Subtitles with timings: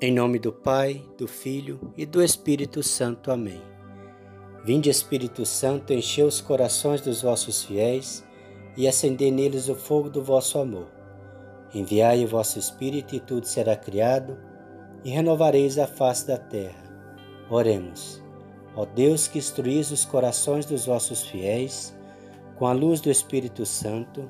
[0.00, 3.30] Em nome do Pai, do Filho e do Espírito Santo.
[3.30, 3.62] Amém.
[4.64, 8.24] Vinde, Espírito Santo, encher os corações dos vossos fiéis
[8.76, 10.88] e acender neles o fogo do vosso amor.
[11.72, 14.36] Enviai o vosso Espírito e tudo será criado,
[15.04, 16.82] e renovareis a face da terra.
[17.48, 18.20] Oremos.
[18.74, 21.96] Ó Deus que instruís os corações dos vossos fiéis,
[22.56, 24.28] com a luz do Espírito Santo,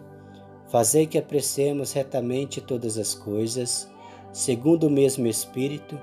[0.69, 3.89] fazei que apreciemos retamente todas as coisas,
[4.35, 5.97] segundo o mesmo Espírito,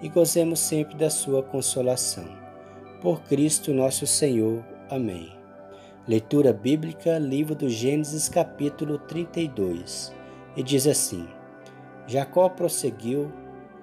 [0.00, 2.24] e gozemos sempre da sua consolação.
[3.00, 4.64] Por Cristo nosso Senhor.
[4.88, 5.30] Amém.
[6.08, 10.14] Leitura bíblica, livro do Gênesis, capítulo 32,
[10.56, 11.28] e diz assim:
[12.06, 13.30] Jacó prosseguiu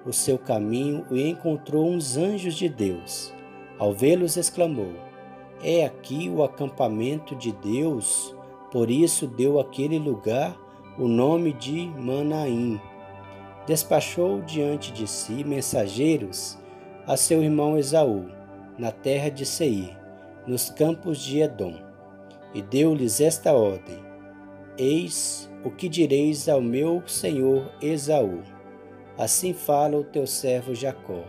[0.04, 3.32] o seu caminho e encontrou uns anjos de Deus.
[3.78, 4.92] Ao vê-los, exclamou:
[5.62, 8.34] É aqui o acampamento de Deus.
[8.72, 10.56] Por isso deu aquele lugar
[10.98, 12.80] o nome de Manaim
[13.66, 16.58] despachou diante de si mensageiros
[17.06, 18.26] a seu irmão Esaú,
[18.78, 19.96] na terra de Seir,
[20.46, 21.74] nos campos de Edom,
[22.54, 23.98] e deu-lhes esta ordem:
[24.76, 28.42] Eis o que direis ao meu senhor Esaú.
[29.16, 31.24] Assim fala o teu servo Jacó.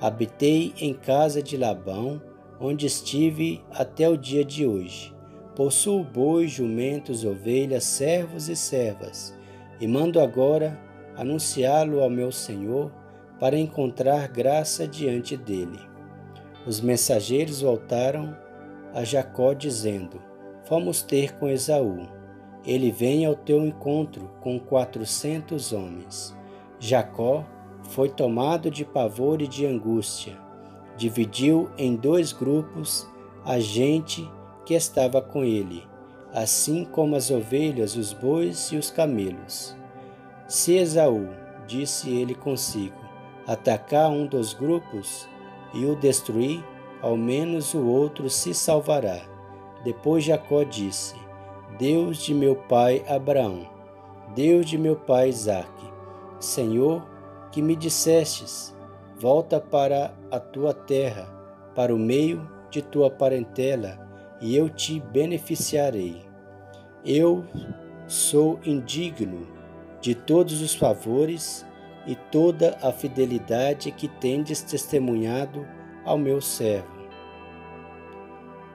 [0.00, 2.22] Habitei em casa de Labão,
[2.60, 5.14] onde estive até o dia de hoje.
[5.56, 9.36] Possuo bois, jumentos, ovelhas, servos e servas,
[9.80, 10.78] e mando agora
[11.18, 12.92] anunciá-lo ao meu Senhor
[13.40, 15.80] para encontrar graça diante dele.
[16.64, 18.36] Os mensageiros voltaram
[18.94, 20.22] a Jacó dizendo:
[20.64, 22.06] Fomos ter com Esaú.
[22.64, 26.36] Ele vem ao teu encontro com quatrocentos homens.
[26.78, 27.44] Jacó
[27.82, 30.38] foi tomado de pavor e de angústia.
[30.96, 33.08] Dividiu em dois grupos
[33.44, 34.28] a gente
[34.66, 35.82] que estava com ele,
[36.32, 39.78] assim como as ovelhas, os bois e os camelos.
[40.48, 41.28] Se Esaú,
[41.66, 42.96] disse ele consigo,
[43.46, 45.28] atacar um dos grupos
[45.74, 46.64] e o destruir,
[47.02, 49.20] ao menos o outro se salvará.
[49.84, 51.14] Depois Jacó disse:
[51.78, 53.68] Deus de meu pai Abraão,
[54.34, 55.92] Deus de meu pai Isaque,
[56.40, 57.06] Senhor,
[57.52, 58.74] que me dissestes:
[59.20, 61.26] Volta para a tua terra,
[61.74, 63.98] para o meio de tua parentela,
[64.40, 66.22] e eu te beneficiarei.
[67.04, 67.44] Eu
[68.06, 69.57] sou indigno
[70.00, 71.66] de todos os favores
[72.06, 75.66] e toda a fidelidade que tendes testemunhado
[76.04, 76.98] ao meu servo.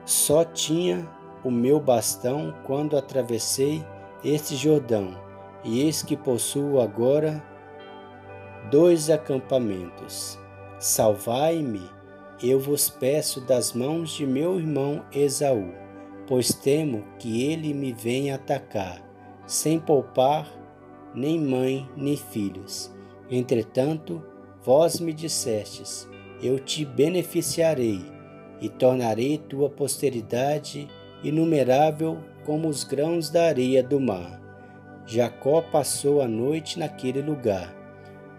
[0.04, 1.08] Só tinha
[1.42, 3.84] o meu bastão quando atravessei
[4.22, 5.18] este Jordão,
[5.64, 7.42] e eis que possuo agora
[8.70, 10.38] dois acampamentos.
[10.78, 11.82] Salvai-me,
[12.42, 15.72] eu vos peço das mãos de meu irmão Esaú,
[16.26, 19.02] pois temo que ele me venha atacar,
[19.46, 20.46] sem poupar
[21.14, 22.92] nem mãe, nem filhos.
[23.30, 24.22] Entretanto,
[24.62, 26.08] vós me dissestes:
[26.42, 28.00] Eu te beneficiarei
[28.60, 30.88] e tornarei tua posteridade
[31.22, 34.40] inumerável como os grãos da areia do mar.
[35.06, 37.74] Jacó passou a noite naquele lugar.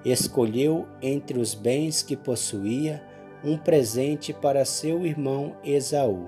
[0.03, 3.03] Escolheu entre os bens que possuía
[3.43, 6.27] um presente para seu irmão Esaú: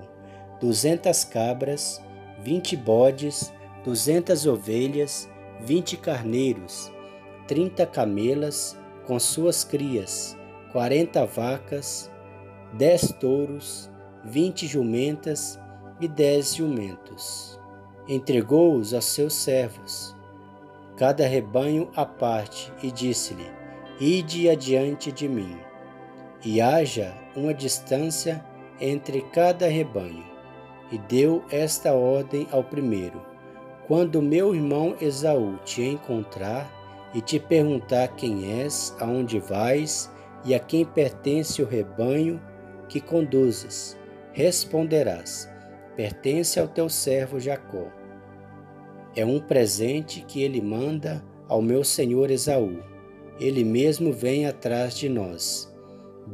[0.60, 2.00] duzentas cabras,
[2.42, 3.52] vinte bodes,
[3.84, 5.27] duzentas ovelhas
[5.60, 6.92] vinte carneiros,
[7.46, 10.36] trinta camelas com suas crias,
[10.72, 12.10] quarenta vacas,
[12.74, 13.90] dez touros,
[14.24, 15.58] vinte jumentas
[16.00, 17.58] e dez jumentos.
[18.06, 20.16] Entregou-os a seus servos,
[20.96, 23.50] cada rebanho à parte, e disse-lhe:
[24.00, 25.58] Ide adiante de mim,
[26.44, 28.44] e haja uma distância
[28.80, 30.24] entre cada rebanho.
[30.90, 33.20] E deu esta ordem ao primeiro:
[33.88, 36.70] quando meu irmão Esaú te encontrar
[37.14, 40.12] e te perguntar quem és, aonde vais
[40.44, 42.38] e a quem pertence o rebanho
[42.86, 43.98] que conduzes,
[44.34, 45.50] responderás:
[45.96, 47.90] pertence ao teu servo Jacó.
[49.16, 52.82] É um presente que ele manda ao meu senhor Esaú.
[53.40, 55.74] Ele mesmo vem atrás de nós.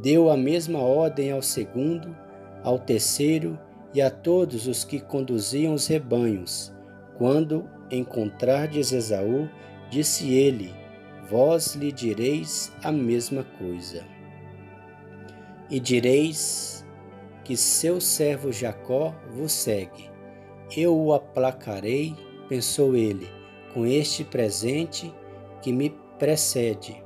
[0.03, 2.17] Deu a mesma ordem ao segundo,
[2.65, 3.56] ao terceiro
[3.95, 6.74] e a todos os que conduziam os rebanhos
[7.17, 9.49] quando encontrardes Esaú,
[9.91, 10.75] disse ele:
[11.29, 14.05] Vós lhe direis a mesma coisa.
[15.71, 16.85] E direis
[17.45, 20.11] que seu servo Jacó vos segue.
[20.77, 22.15] Eu o aplacarei,
[22.49, 23.29] pensou ele,
[23.73, 25.13] com este presente
[25.63, 27.03] que me precede.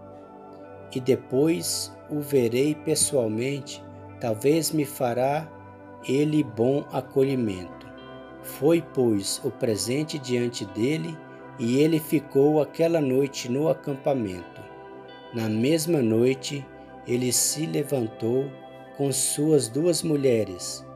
[0.95, 3.83] E depois o verei pessoalmente,
[4.21, 5.49] talvez me fará
[6.09, 7.78] ele bom acolhimento.
[8.43, 11.17] Foi, pois, o presente diante dele,
[11.59, 14.63] e ele ficou aquela noite no acampamento.
[15.35, 16.67] Na mesma noite,
[17.07, 18.51] ele se levantou
[18.97, 20.87] com suas duas mulheres,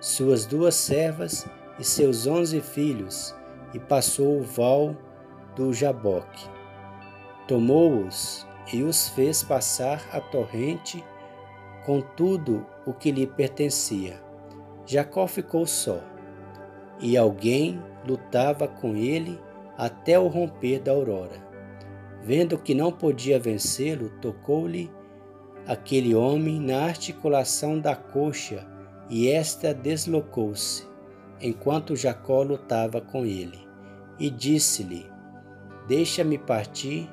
[0.00, 1.46] suas duas servas
[1.78, 3.34] e seus onze filhos,
[3.74, 4.96] e passou o val
[5.54, 6.48] do Jaboque.
[7.46, 11.04] Tomou-os e os fez passar a torrente
[11.84, 14.20] com tudo o que lhe pertencia.
[14.84, 16.00] Jacó ficou só,
[17.00, 19.38] e alguém lutava com ele
[19.76, 21.44] até o romper da aurora.
[22.22, 24.90] Vendo que não podia vencê-lo, tocou-lhe
[25.66, 28.66] aquele homem na articulação da coxa
[29.08, 30.86] e esta deslocou-se,
[31.40, 33.66] enquanto Jacó lutava com ele.
[34.18, 35.06] E disse-lhe:
[35.86, 37.08] Deixa-me partir,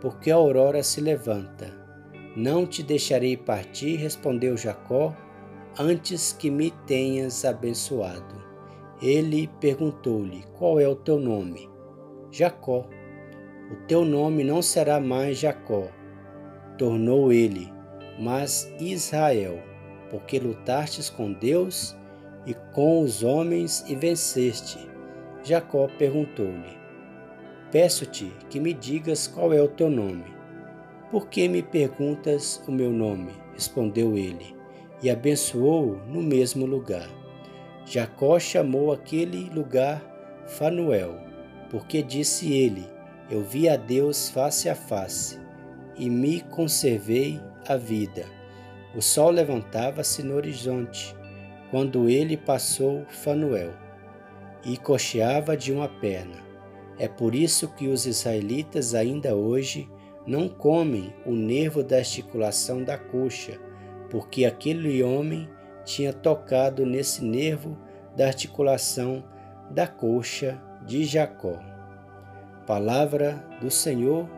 [0.00, 1.72] porque a aurora se levanta.
[2.34, 5.14] Não te deixarei partir, respondeu Jacó,
[5.78, 8.45] antes que me tenhas abençoado.
[9.00, 11.68] Ele perguntou-lhe: Qual é o teu nome?
[12.30, 12.86] Jacó.
[13.70, 15.88] O teu nome não será mais Jacó.
[16.78, 17.72] Tornou ele:
[18.18, 19.58] mas Israel,
[20.10, 21.96] porque lutastes com Deus
[22.46, 24.78] e com os homens e venceste.
[25.42, 26.76] Jacó perguntou-lhe:
[27.70, 30.24] Peço-te que me digas qual é o teu nome.
[31.10, 33.32] Por que me perguntas o meu nome?
[33.52, 34.56] Respondeu ele,
[35.02, 37.08] e abençoou-o no mesmo lugar.
[37.88, 40.02] Jacó chamou aquele lugar
[40.44, 41.20] Fanuel,
[41.70, 42.84] porque disse ele:
[43.30, 45.38] Eu vi a Deus face a face,
[45.96, 48.24] e me conservei a vida.
[48.92, 51.14] O sol levantava-se no horizonte,
[51.70, 53.72] quando ele passou Fanuel,
[54.64, 56.44] e cocheava de uma perna.
[56.98, 59.88] É por isso que os israelitas ainda hoje
[60.26, 63.60] não comem o nervo da articulação da coxa,
[64.10, 65.48] porque aquele homem
[65.86, 67.78] tinha tocado nesse nervo
[68.14, 69.24] da articulação
[69.70, 71.58] da coxa de Jacó.
[72.66, 74.28] Palavra do Senhor,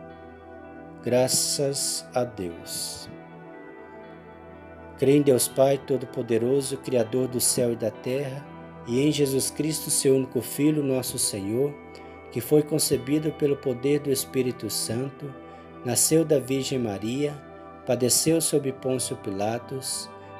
[1.03, 3.09] graças a Deus.
[4.97, 8.45] Creio em Deus Pai Todo-Poderoso, Criador do céu e da terra,
[8.87, 11.73] e em Jesus Cristo, seu único Filho, nosso Senhor,
[12.31, 15.33] que foi concebido pelo poder do Espírito Santo,
[15.83, 17.33] nasceu da Virgem Maria,
[17.85, 20.09] padeceu sob Pôncio Pilatos,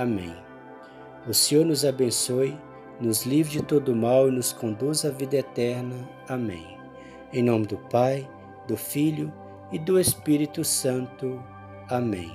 [0.00, 0.34] Amém.
[1.28, 2.58] O Senhor nos abençoe,
[2.98, 6.08] nos livre de todo mal e nos conduz à vida eterna.
[6.26, 6.78] Amém.
[7.34, 8.26] Em nome do Pai,
[8.66, 9.30] do Filho
[9.70, 11.38] e do Espírito Santo.
[11.90, 12.32] Amém.